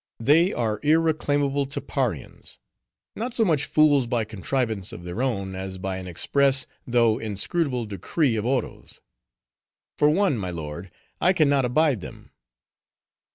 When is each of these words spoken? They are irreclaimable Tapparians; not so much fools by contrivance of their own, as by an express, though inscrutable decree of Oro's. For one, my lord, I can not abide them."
They 0.19 0.51
are 0.51 0.79
irreclaimable 0.81 1.67
Tapparians; 1.67 2.57
not 3.15 3.35
so 3.35 3.45
much 3.45 3.65
fools 3.65 4.07
by 4.07 4.23
contrivance 4.23 4.91
of 4.91 5.03
their 5.03 5.21
own, 5.21 5.53
as 5.53 5.77
by 5.77 5.97
an 5.97 6.07
express, 6.07 6.65
though 6.87 7.19
inscrutable 7.19 7.85
decree 7.85 8.35
of 8.35 8.43
Oro's. 8.43 8.99
For 9.99 10.09
one, 10.09 10.39
my 10.39 10.49
lord, 10.49 10.89
I 11.21 11.33
can 11.33 11.49
not 11.49 11.65
abide 11.65 12.01
them." 12.01 12.31